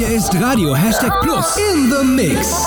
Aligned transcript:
Hier 0.00 0.16
ist 0.16 0.34
Radio 0.40 0.74
Hashtag 0.74 1.12
Plus 1.20 1.58
in 1.58 1.90
the 1.90 2.02
Mix. 2.02 2.64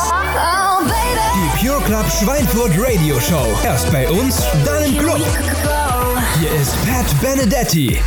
Die 1.33 1.65
Pure 1.65 1.81
Club 1.81 2.05
Schweinfurt 2.11 2.73
Radio 2.77 3.19
Show. 3.19 3.59
Erst 3.63 3.91
bei 3.91 4.07
uns, 4.07 4.43
dann 4.63 4.83
im 4.83 4.95
Club. 4.99 5.19
Hier 6.39 6.51
ist 6.61 6.75
Pat 6.85 7.21
Benedetti. 7.21 7.97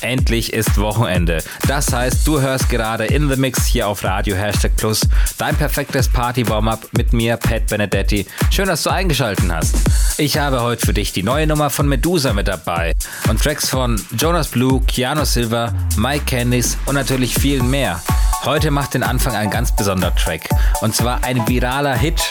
Endlich 0.00 0.52
ist 0.52 0.76
Wochenende. 0.78 1.38
Das 1.68 1.92
heißt, 1.92 2.26
du 2.26 2.40
hörst 2.40 2.68
gerade 2.68 3.04
In 3.04 3.30
The 3.30 3.36
Mix 3.36 3.66
hier 3.66 3.86
auf 3.86 4.02
Radio 4.02 4.34
Hashtag 4.34 4.74
Plus 4.74 5.02
dein 5.38 5.54
perfektes 5.54 6.08
Party-Warm-Up 6.08 6.88
mit 6.90 7.12
mir, 7.12 7.36
Pat 7.36 7.68
Benedetti. 7.68 8.26
Schön, 8.50 8.66
dass 8.66 8.82
du 8.82 8.90
eingeschalten 8.90 9.54
hast. 9.54 9.76
Ich 10.18 10.38
habe 10.38 10.62
heute 10.62 10.84
für 10.84 10.92
dich 10.92 11.12
die 11.12 11.22
neue 11.22 11.46
Nummer 11.46 11.70
von 11.70 11.86
Medusa 11.86 12.32
mit 12.32 12.48
dabei 12.48 12.94
und 13.28 13.40
Tracks 13.40 13.68
von 13.68 14.04
Jonas 14.18 14.48
Blue, 14.48 14.82
Keanu 14.88 15.24
Silver, 15.24 15.72
Mike 15.96 16.24
Candice 16.26 16.76
und 16.86 16.96
natürlich 16.96 17.32
vielen 17.32 17.70
mehr. 17.70 18.02
Heute 18.46 18.70
macht 18.70 18.94
den 18.94 19.02
Anfang 19.02 19.34
ein 19.34 19.50
ganz 19.50 19.72
besonderer 19.72 20.14
Track. 20.14 20.48
Und 20.80 20.94
zwar 20.94 21.24
ein 21.24 21.48
viraler 21.48 21.96
Hit. 21.96 22.22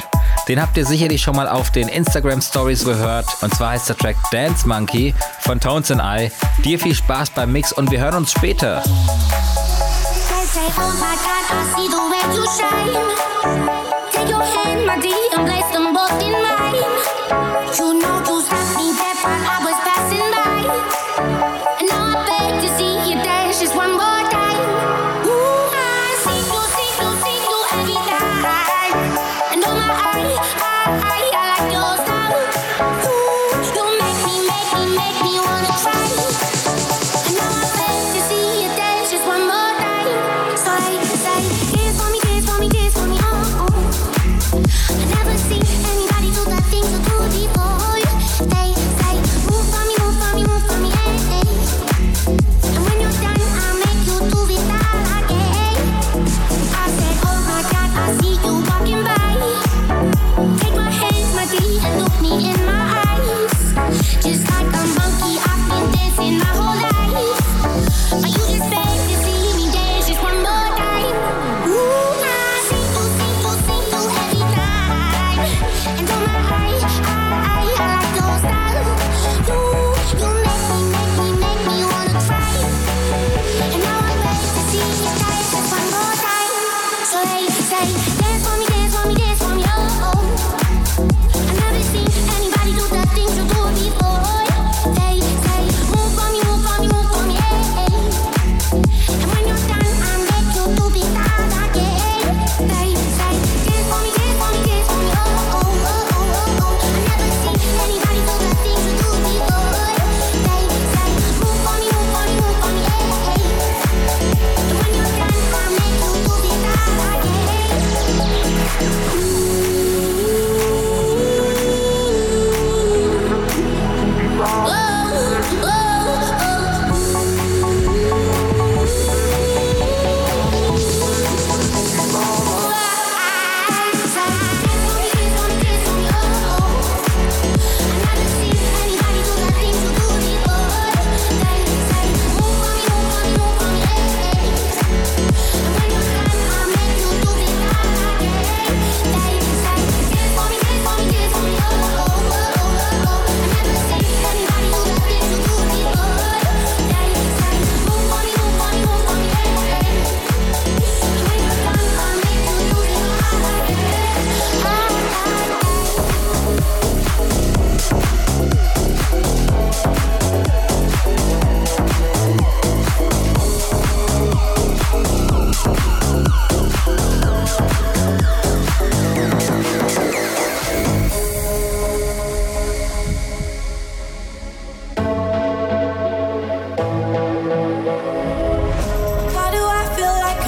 Den 0.47 0.61
habt 0.61 0.77
ihr 0.77 0.85
sicherlich 0.85 1.21
schon 1.21 1.35
mal 1.35 1.49
auf 1.49 1.71
den 1.71 1.89
Instagram 1.89 2.41
Stories 2.41 2.85
gehört. 2.85 3.25
Und 3.41 3.53
zwar 3.53 3.71
heißt 3.71 3.89
der 3.89 3.97
Track 3.97 4.15
Dance 4.31 4.65
Monkey 4.65 5.13
von 5.41 5.59
Tones 5.59 5.91
and 5.91 6.01
I. 6.01 6.31
Dir 6.63 6.79
viel 6.79 6.95
Spaß 6.95 7.31
beim 7.31 7.51
Mix 7.51 7.73
und 7.73 7.91
wir 7.91 7.99
hören 7.99 8.15
uns 8.15 8.31
später. 8.31 8.81
Take. 10.53 11.05
You 17.77 17.99
know 17.99 18.14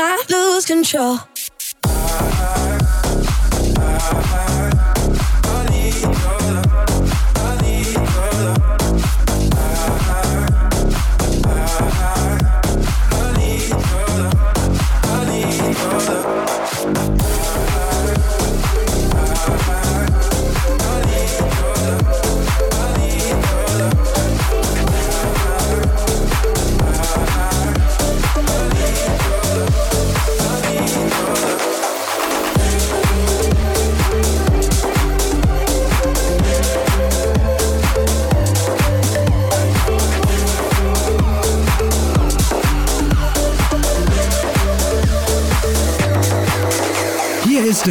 I 0.00 0.24
lose 0.30 0.64
control. 0.64 1.18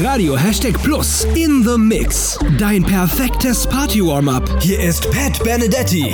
Radio 0.03 0.35
Hashtag 0.35 0.81
Plus 0.83 1.25
in 1.35 1.63
the 1.63 1.77
Mix. 1.77 2.37
Dein 2.57 2.83
perfektes 2.83 3.65
Party-Warm-Up. 3.67 4.61
Hier 4.61 4.79
ist 4.79 5.09
Pat 5.11 5.43
Benedetti. 5.43 6.13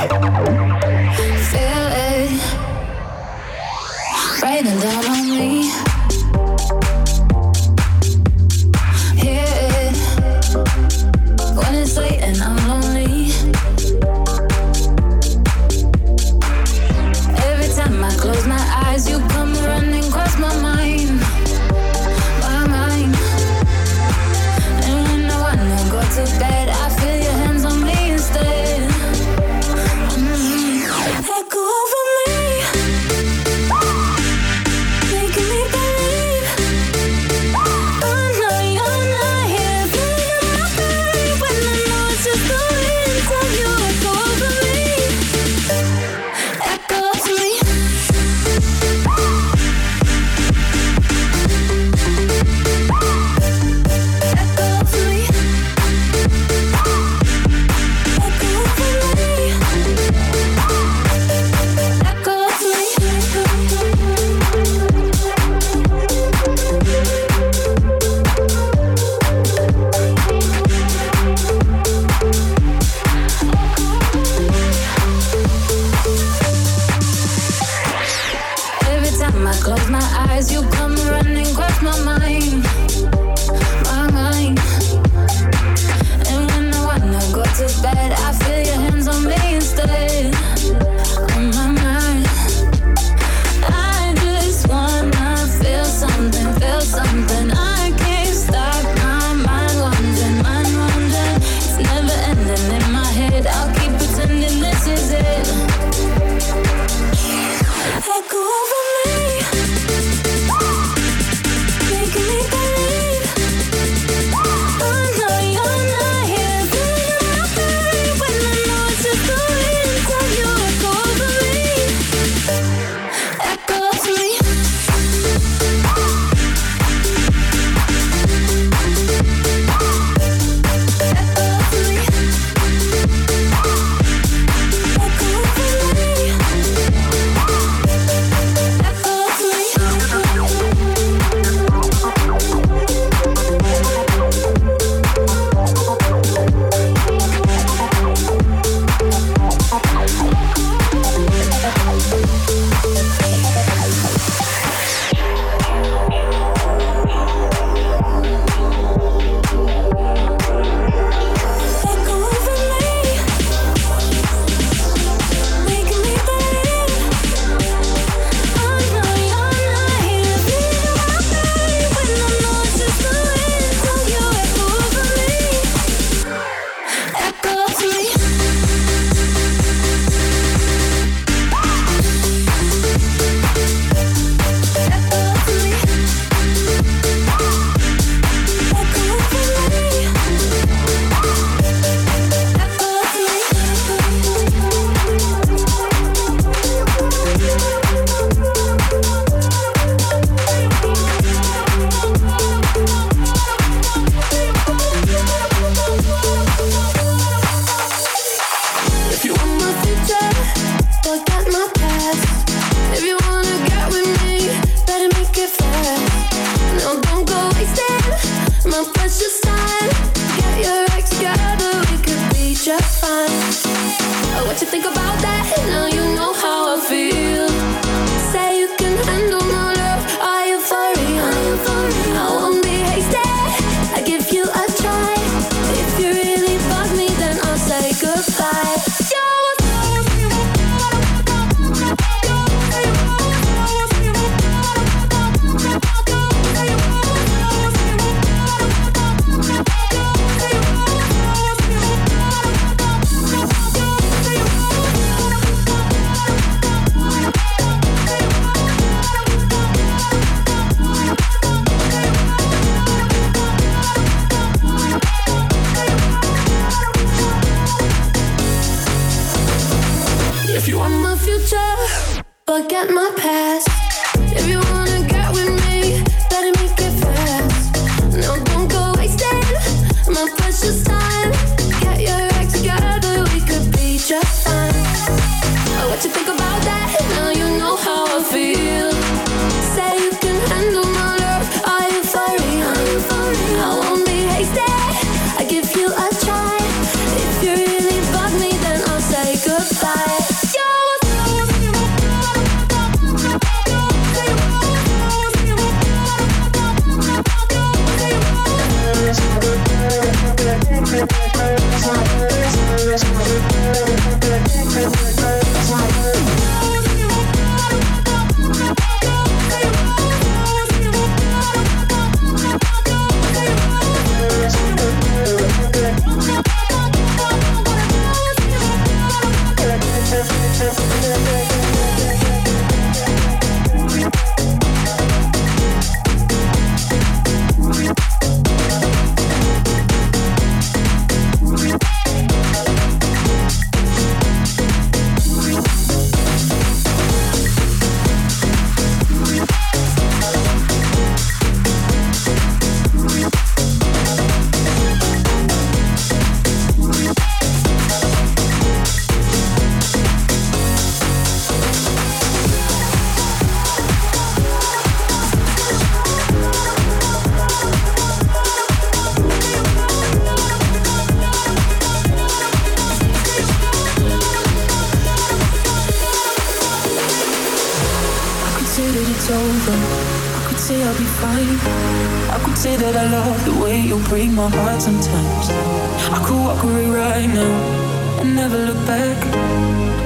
back. 388.94 389.19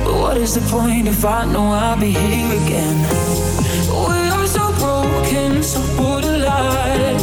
But 0.06 0.16
what 0.24 0.38
is 0.38 0.54
the 0.56 0.64
point 0.76 1.08
if 1.08 1.26
I 1.26 1.46
know 1.54 1.68
I'll 1.72 2.00
be 2.00 2.12
here 2.12 2.52
again? 2.62 2.98
We 4.08 4.18
are 4.36 4.48
so 4.48 4.66
broken, 4.84 5.64
so 5.64 5.82
borderline. 5.98 7.22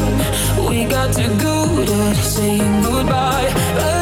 We 0.68 0.84
got 0.84 1.14
too 1.14 1.32
good 1.38 1.88
at 1.88 2.16
saying 2.16 2.82
goodbye. 2.82 3.93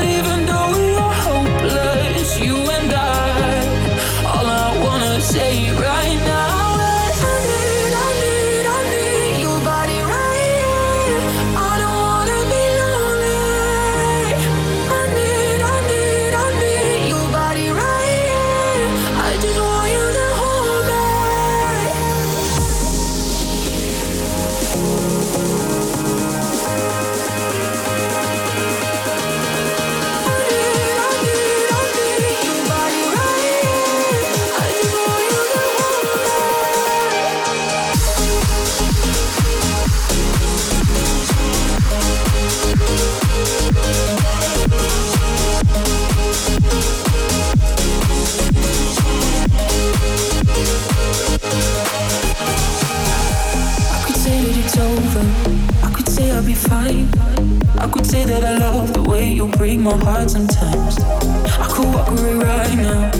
don't 59.42 59.58
break 59.58 59.80
my 59.80 59.96
heart 60.04 60.30
sometimes. 60.30 60.98
I 61.00 61.66
could 61.74 61.92
walk 61.92 62.08
away 62.10 62.34
right 62.34 62.76
now 62.76 63.10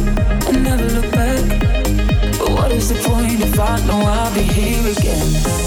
and 0.47 0.63
never 0.63 0.85
look 0.85 1.11
back. 1.11 1.43
But 2.39 2.51
what 2.51 2.71
is 2.71 2.91
the 2.91 3.09
point 3.09 3.41
if 3.41 3.59
I 3.59 3.85
know 3.87 3.99
I'll 3.99 4.33
be 4.33 4.43
here 4.43 4.93
again? 4.93 5.62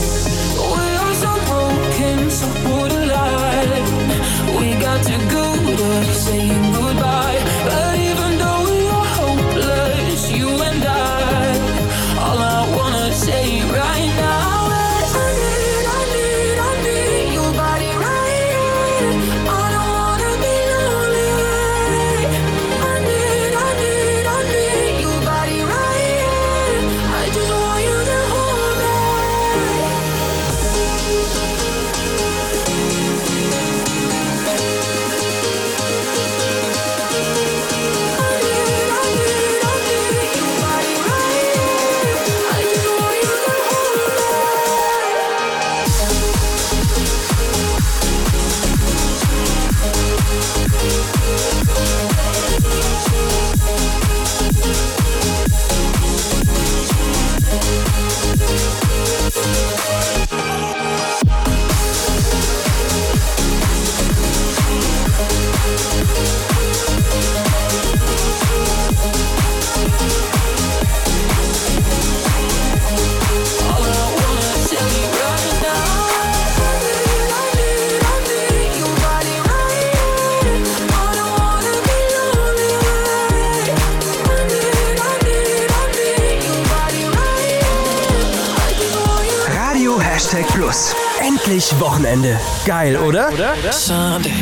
Geil, 92.66 92.98
oder? 92.98 93.32
Sunday. 93.72 94.34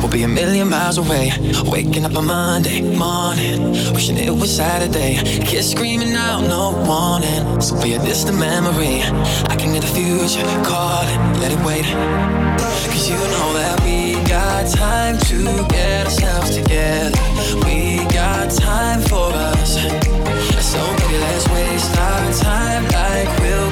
We'll 0.00 0.10
be 0.10 0.24
a 0.24 0.28
million 0.28 0.68
miles 0.68 0.98
away. 0.98 1.32
Waking 1.66 2.04
up 2.04 2.16
on 2.16 2.26
Monday 2.26 2.80
morning. 2.82 3.76
It 3.76 4.30
was 4.30 4.56
Saturday. 4.56 5.14
Screaming 5.62 6.16
out, 6.16 6.40
no 6.48 6.72
warning. 6.84 7.46
A 8.28 8.32
memory. 8.32 9.02
The 9.72 9.86
future. 9.86 10.46
Let 11.40 11.52
it 11.52 11.64
wait. 11.64 11.86
Cause 12.90 13.08
you 13.08 13.16
know 13.16 13.52
that 13.54 13.80
we 13.84 14.14
got 14.28 14.66
time 14.66 15.16
to 15.18 15.44
get 15.68 16.06
ourselves 16.06 16.56
together. 16.56 17.16
We 17.64 18.04
got 18.12 18.50
time 18.50 19.00
for 19.00 19.30
us. 19.32 19.76
So 20.60 20.78
let's 20.78 21.48
waste 21.50 21.96
our 21.98 22.32
time 22.42 22.84
like 22.90 23.28
we'll 23.40 23.71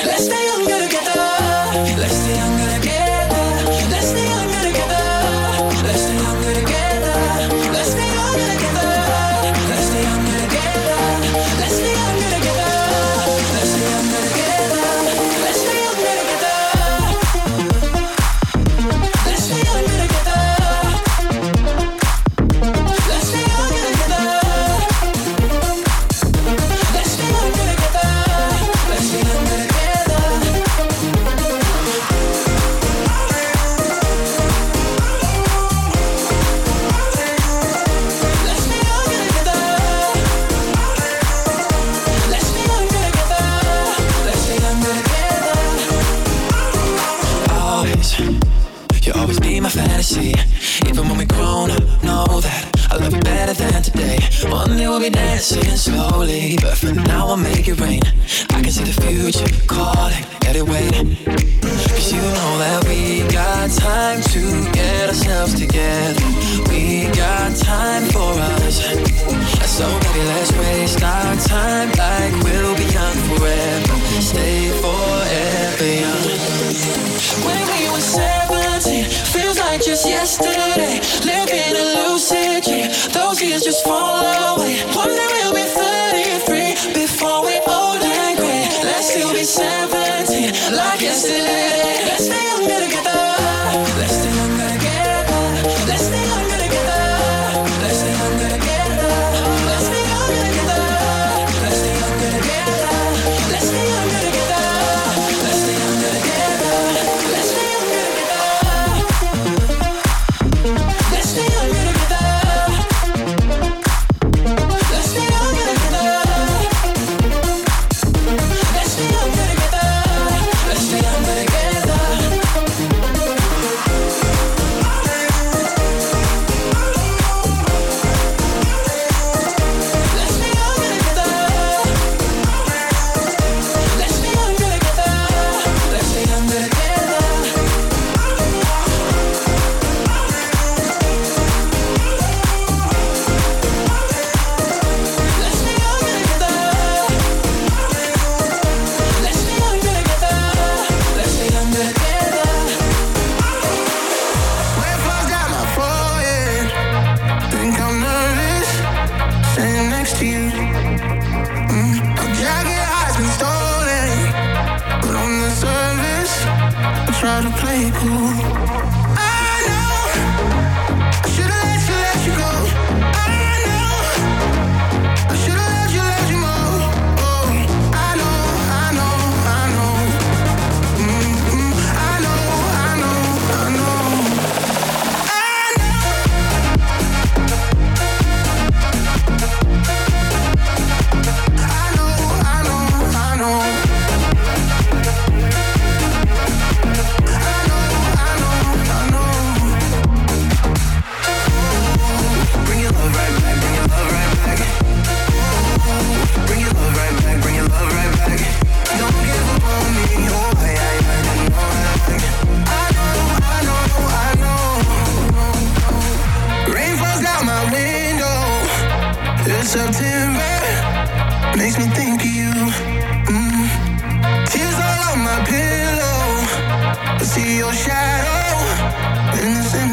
innocent 229.39 229.90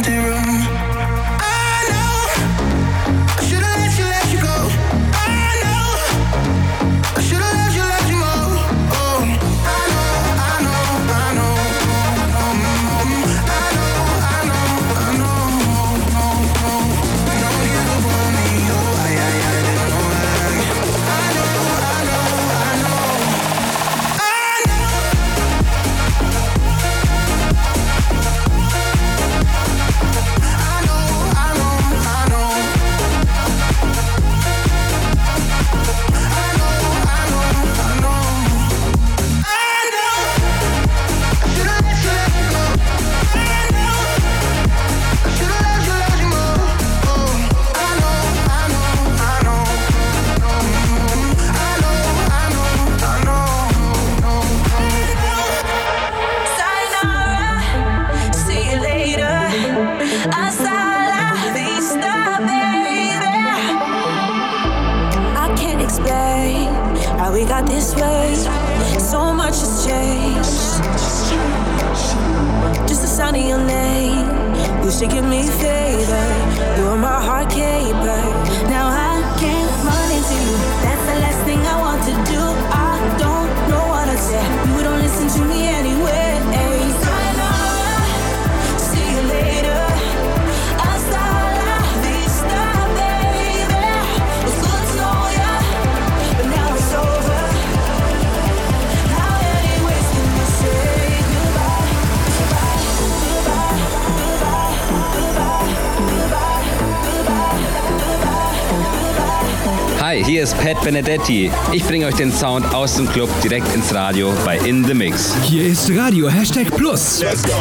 Pat 110.62 110.80
Benedetti. 110.82 111.50
Ich 111.72 111.84
bringe 111.84 112.06
euch 112.06 112.14
den 112.14 112.32
Sound 112.32 112.74
aus 112.74 112.96
dem 112.96 113.08
Club 113.08 113.30
direkt 113.42 113.74
ins 113.74 113.94
Radio 113.94 114.32
bei 114.44 114.58
In 114.58 114.84
The 114.84 114.94
Mix. 114.94 115.34
Hier 115.44 115.64
ist 115.64 115.90
Radio 115.96 116.28
Hashtag 116.28 116.66
Plus. 116.76 117.20
Let's 117.20 117.42
go. 117.42 117.52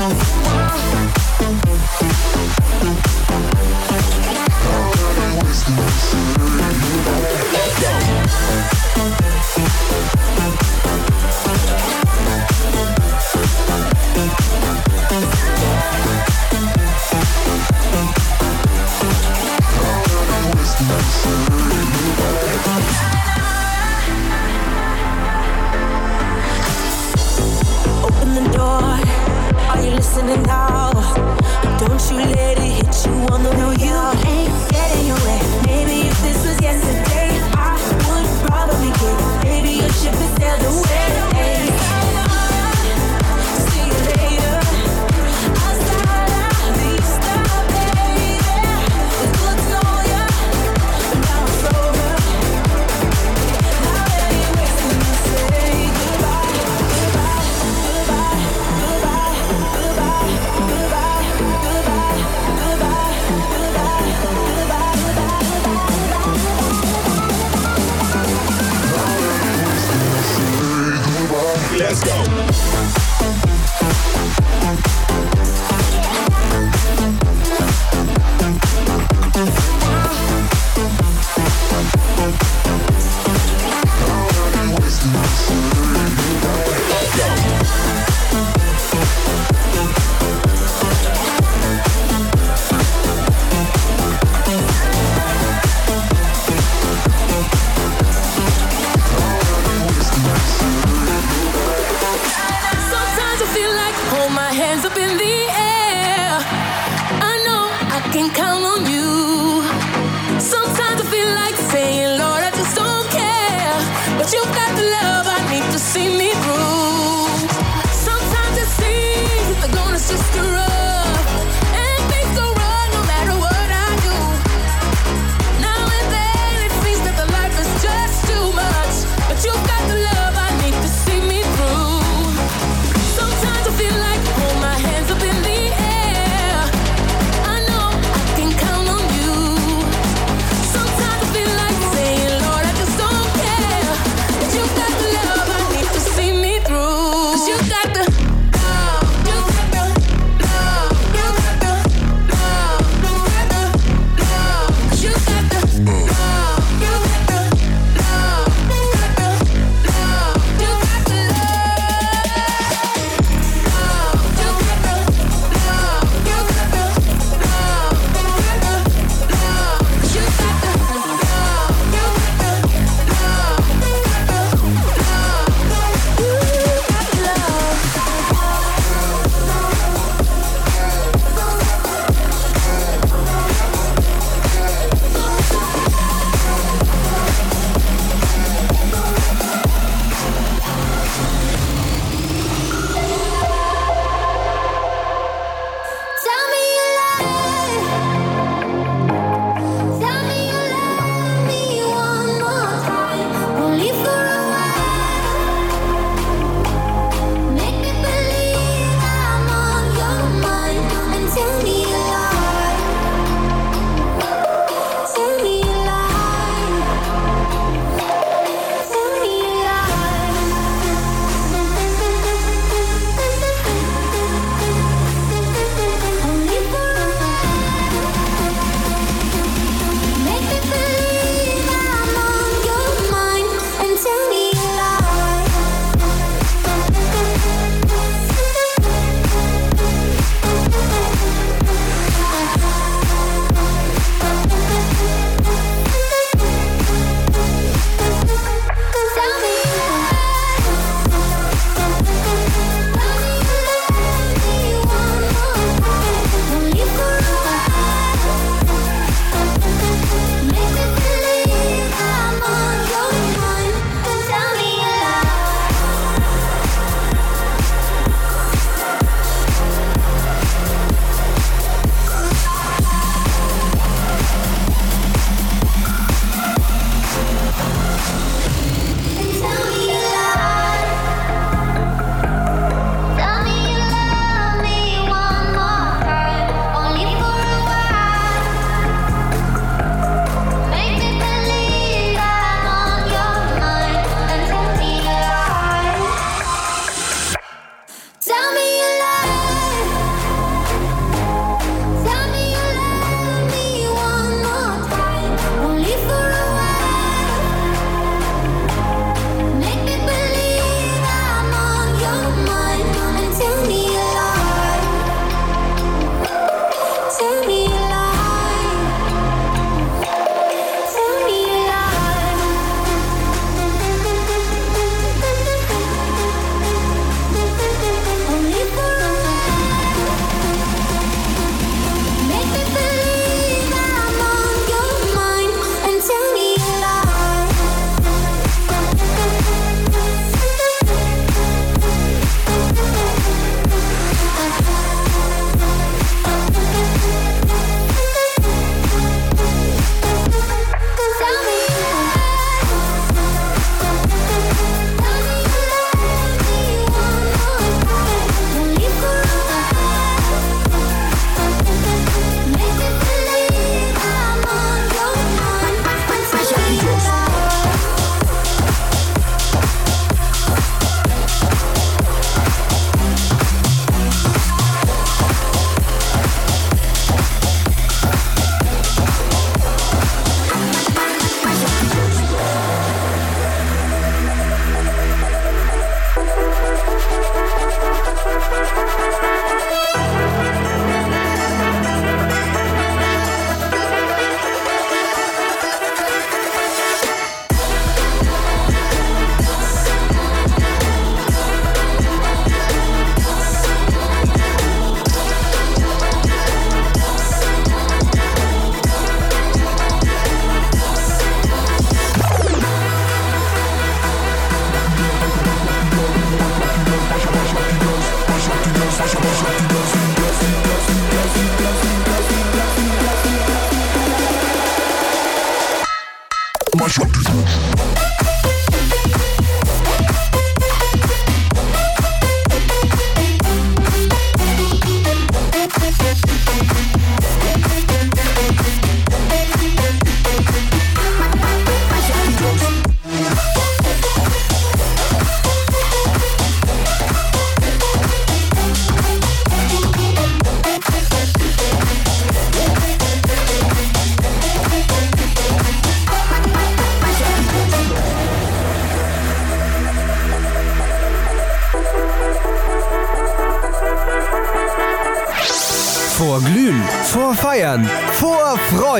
Thank 0.00 0.49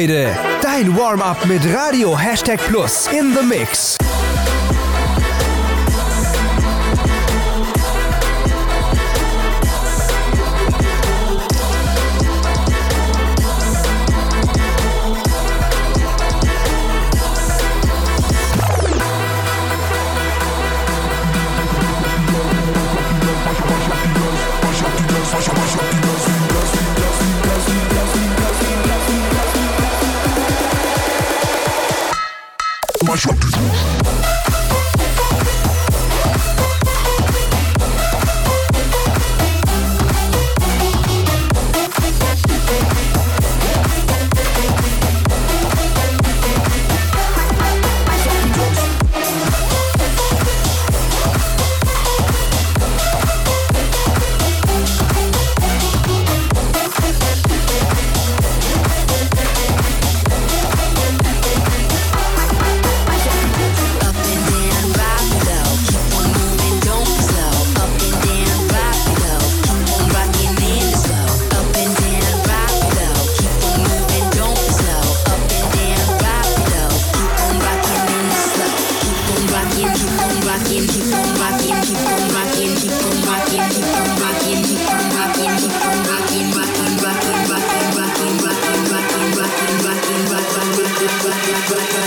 Freude. 0.00 0.34
Dein 0.62 0.96
Warm-up 0.96 1.44
mit 1.44 1.60
Radio 1.74 2.18
Hashtag 2.18 2.58
Plus 2.68 3.06
in 3.12 3.34
the 3.34 3.42
Mix. 3.42 3.99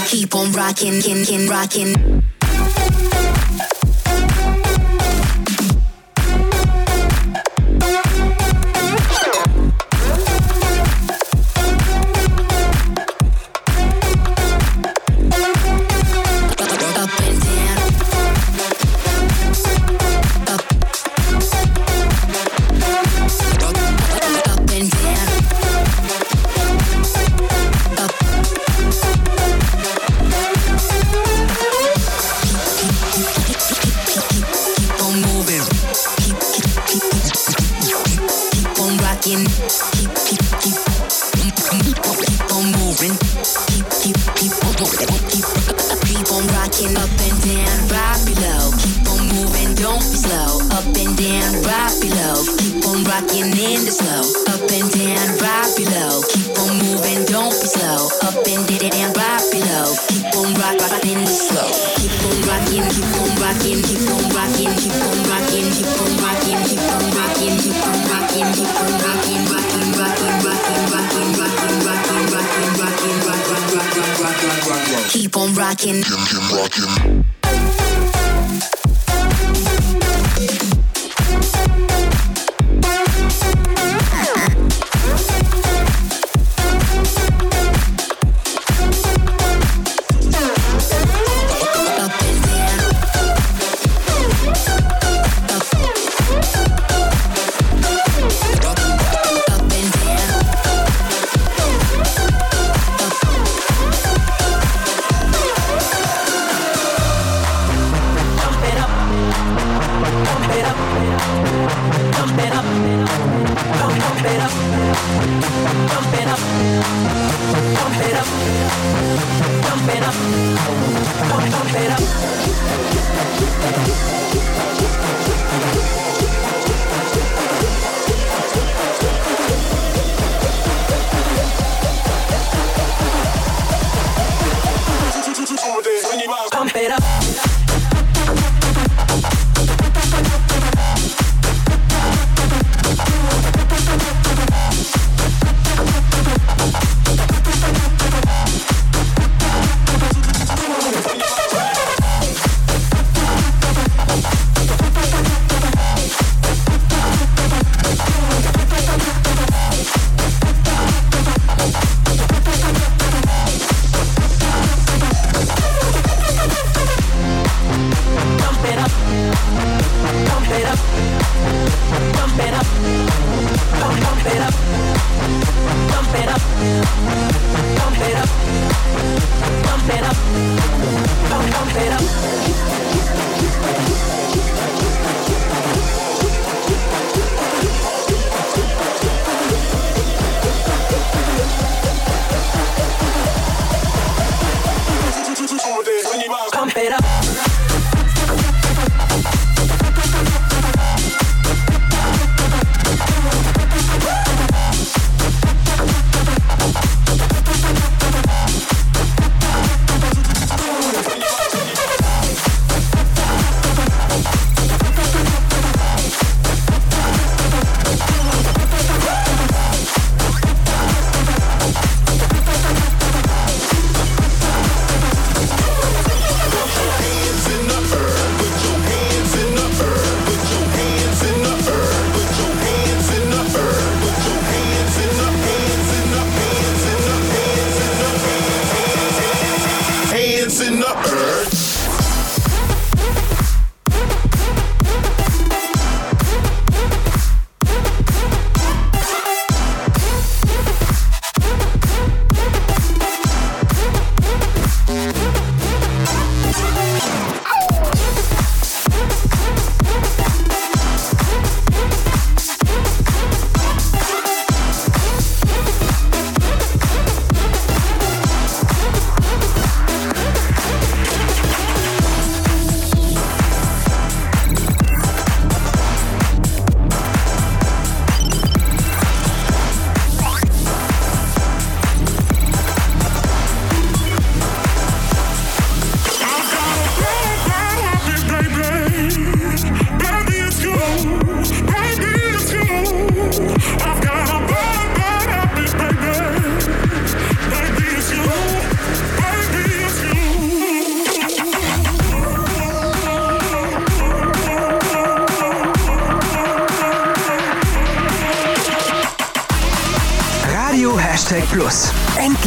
Keep 0.08 0.36
on 0.36 0.52
rocking, 0.52 1.02
kin, 1.02 1.26
kin, 1.26 1.50
rocking. 1.50 2.22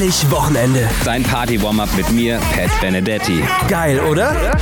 Endlich 0.07 0.31
Wochenende. 0.31 0.89
Dein 1.05 1.25
Party-Warm-Up 1.25 1.89
mit 1.97 2.13
mir, 2.13 2.39
Pat 2.55 2.71
Benedetti. 2.81 3.43
Geil, 3.67 3.99
oder? 3.99 4.37
Ja? 4.41 4.53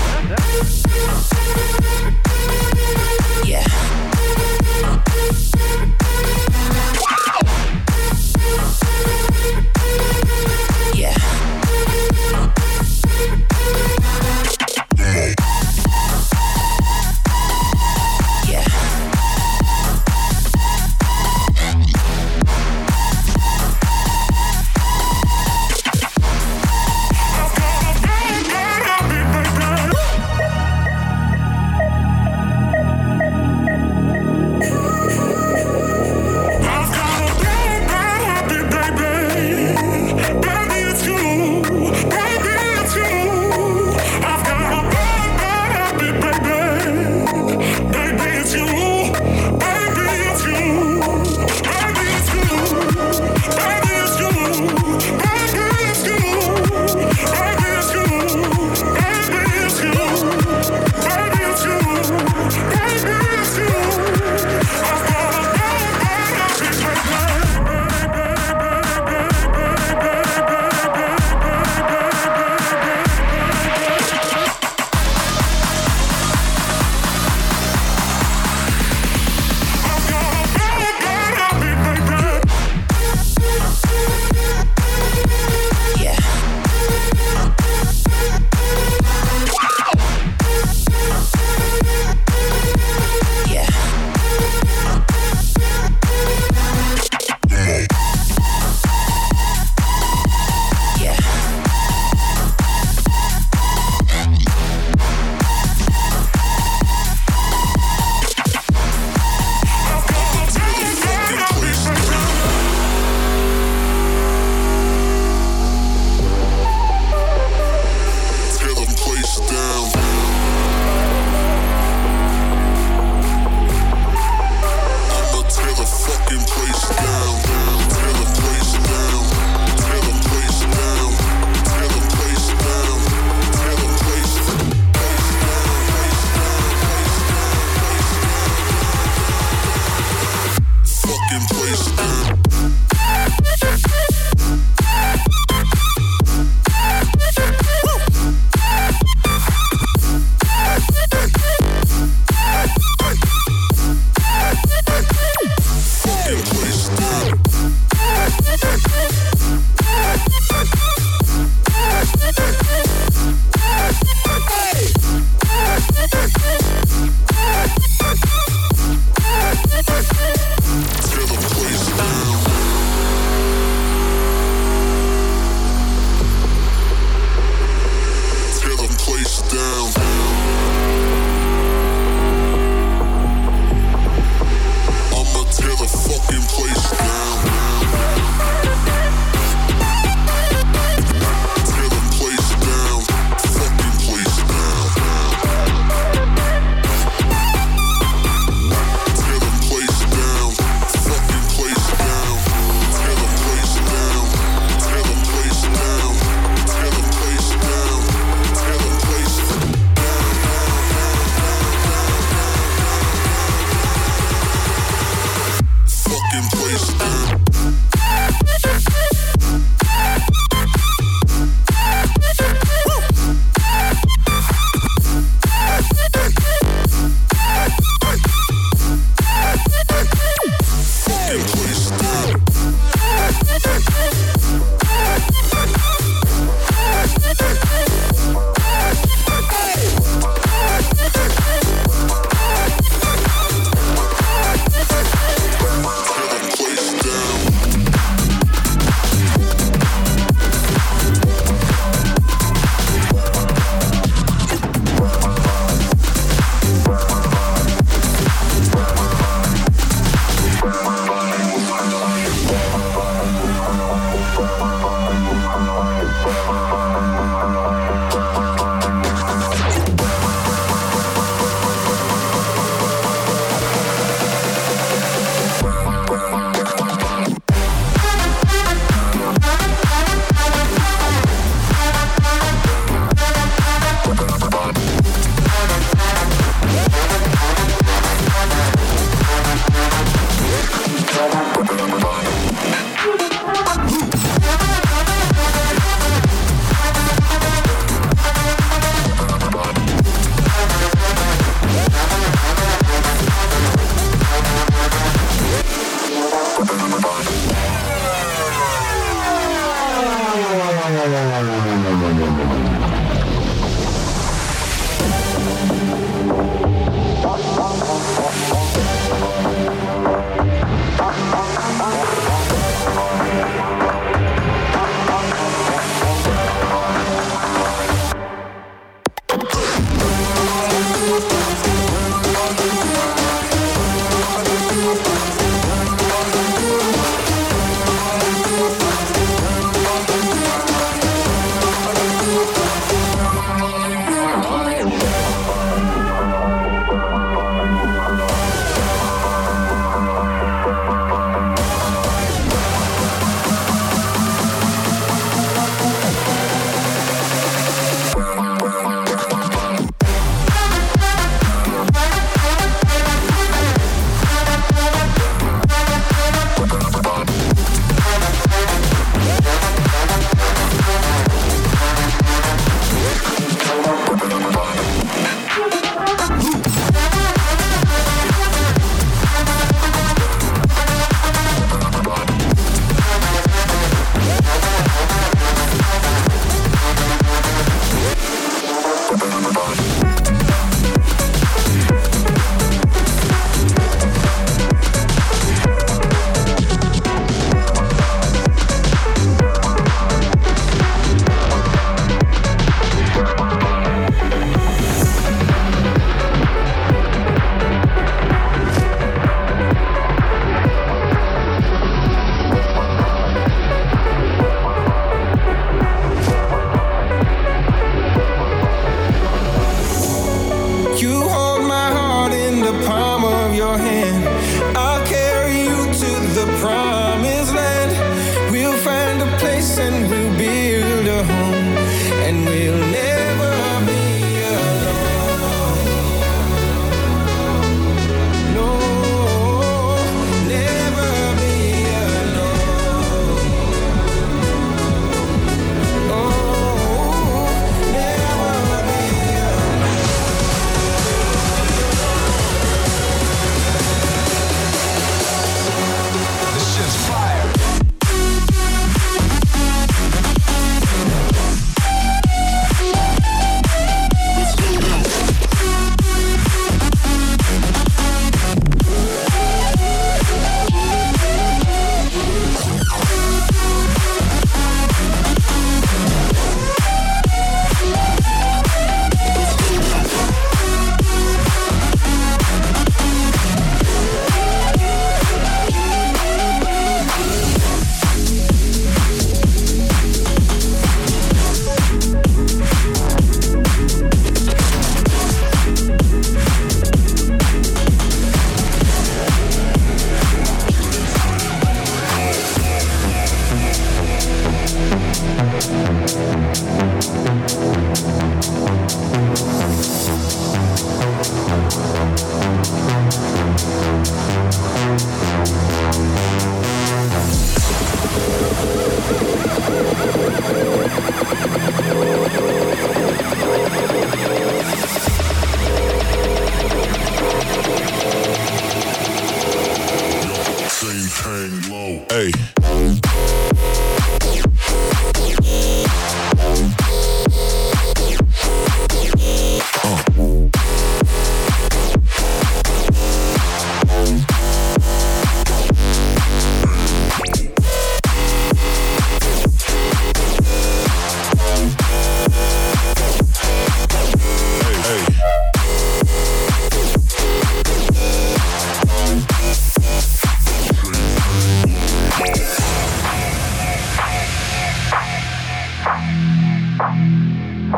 touchdown. 119.35 120.04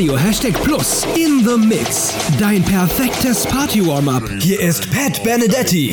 Radio 0.00 0.16
Hashtag 0.16 0.54
Plus 0.64 1.04
in 1.14 1.44
the 1.44 1.58
Mix. 1.58 2.14
Dein 2.38 2.62
perfektes 2.62 3.44
Party-Warm-Up. 3.44 4.30
Hier 4.40 4.58
ist 4.58 4.90
Pat 4.90 5.22
Benedetti. 5.22 5.92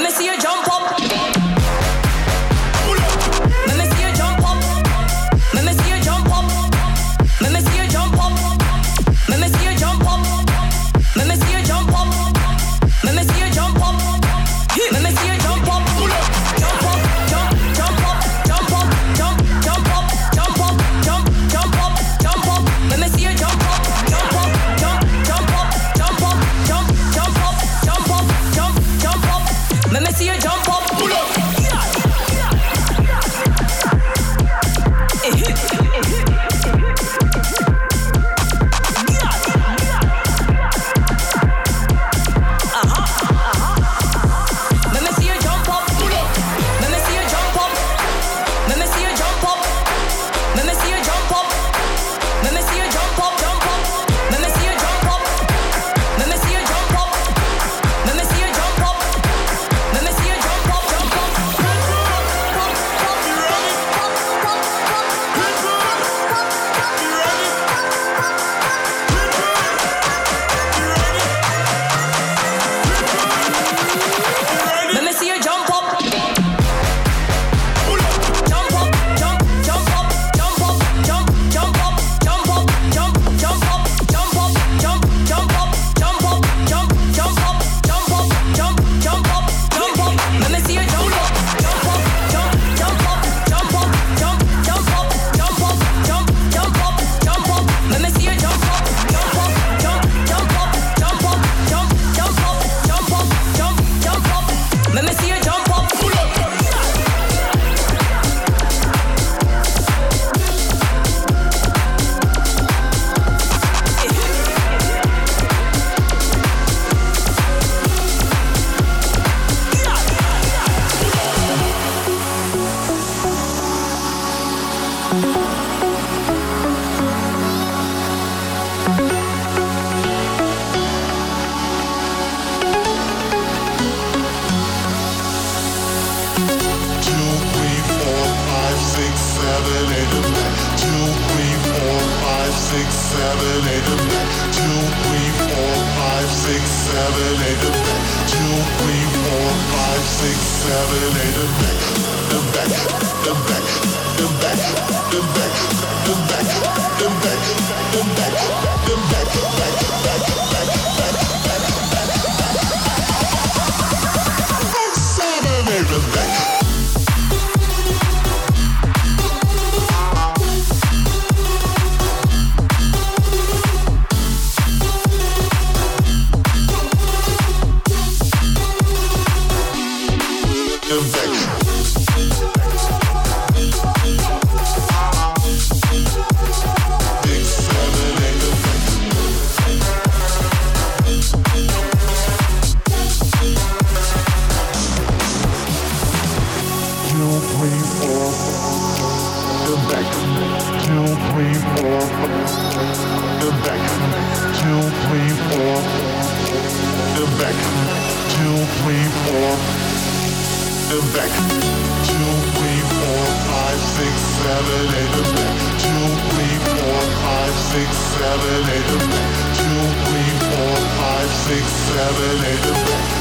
seven, 218.31 218.63
eight, 218.71 218.87
two, 218.87 219.79
three, 220.07 220.31
four, 220.47 220.75
five, 220.95 221.31
six, 221.43 221.63
seven, 221.91 222.35
eight, 222.47 222.63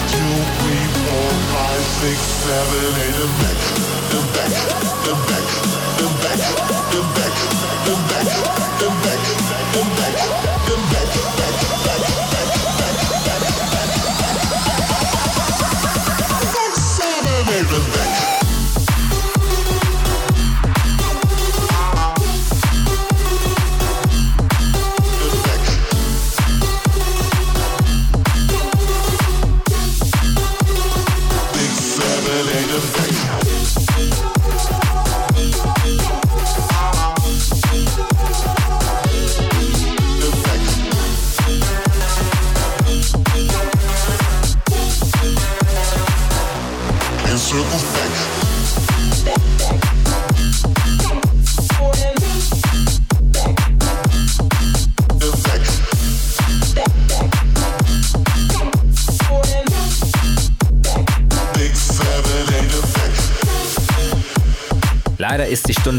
two, 0.07 0.35
three, 0.55 0.87
four, 1.03 1.31
five, 1.51 1.83
six, 1.99 2.19
seven, 2.47 2.95
eight, 3.03 3.19
the 3.19 3.27
back, 3.43 3.59
the 4.13 4.21
back, 4.35 4.53
the 5.03 5.15
back, 5.27 5.47
the 5.99 6.07
back, 6.23 6.39
the 6.91 7.03
back, 7.03 7.03
the 7.03 7.07
back, 7.11 7.37
the 7.87 7.97
back, 8.07 8.29
the 8.79 8.89
back, 9.03 9.23
the 9.27 9.75
back, 9.75 9.75
the 9.75 9.83
back, 9.99 10.15
the 10.67 10.77
back, 10.91 11.11
back, 11.35 12.19
back. 12.21 12.30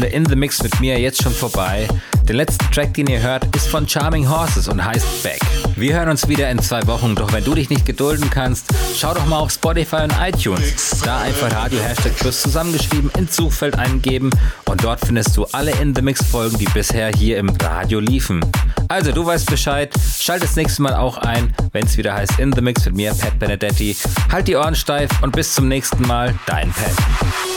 Ist 0.02 0.10
die 0.10 0.10
Stunde 0.10 0.16
In 0.16 0.26
the 0.26 0.36
Mix 0.36 0.62
mit 0.62 0.80
mir 0.80 0.98
jetzt 0.98 1.22
schon 1.22 1.32
vorbei. 1.32 1.86
Der 2.26 2.34
letzte 2.34 2.64
Track, 2.70 2.94
den 2.94 3.06
ihr 3.06 3.20
hört, 3.20 3.44
ist 3.54 3.68
von 3.68 3.88
Charming 3.88 4.28
Horses 4.28 4.68
und 4.68 4.84
heißt 4.84 5.22
Back. 5.22 5.40
Wir 5.76 5.94
hören 5.94 6.08
uns 6.08 6.28
wieder 6.28 6.50
in 6.50 6.58
zwei 6.60 6.86
Wochen, 6.86 7.14
doch 7.14 7.32
wenn 7.32 7.44
du 7.44 7.54
dich 7.54 7.70
nicht 7.70 7.84
gedulden 7.84 8.28
kannst, 8.30 8.66
schau 8.96 9.14
doch 9.14 9.26
mal 9.26 9.38
auf 9.38 9.50
Spotify 9.50 10.04
und 10.04 10.14
iTunes. 10.20 11.00
Da 11.04 11.20
einfach 11.20 11.52
Radio 11.52 11.80
Hashtag 11.80 12.16
Plus 12.16 12.42
zusammengeschrieben 12.42 13.10
ins 13.16 13.36
Suchfeld 13.36 13.78
eingeben 13.78 14.30
und 14.66 14.82
dort 14.82 15.00
findest 15.04 15.36
du 15.36 15.46
alle 15.52 15.72
In 15.80 15.94
the 15.94 16.02
Mix 16.02 16.24
Folgen, 16.24 16.58
die 16.58 16.66
bisher 16.66 17.10
hier 17.16 17.38
im 17.38 17.50
Radio 17.50 18.00
liefen. 18.00 18.40
Also, 18.88 19.12
du 19.12 19.24
weißt 19.24 19.46
Bescheid, 19.50 19.92
schalt 20.18 20.42
das 20.42 20.56
nächste 20.56 20.82
Mal 20.82 20.94
auch 20.94 21.18
ein, 21.18 21.54
wenn 21.72 21.86
es 21.86 21.96
wieder 21.96 22.14
heißt 22.14 22.38
In 22.38 22.52
the 22.52 22.60
Mix 22.60 22.84
mit 22.86 22.94
mir, 22.94 23.14
Pat 23.14 23.38
Benedetti. 23.38 23.96
Halt 24.30 24.48
die 24.48 24.56
Ohren 24.56 24.74
steif 24.74 25.10
und 25.22 25.34
bis 25.34 25.54
zum 25.54 25.68
nächsten 25.68 26.06
Mal, 26.06 26.34
dein 26.46 26.70
Pat. 26.72 27.51